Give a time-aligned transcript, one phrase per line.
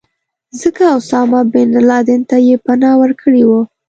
[0.61, 3.61] ځکه اسامه بن لادن ته یې پناه ورکړې وه.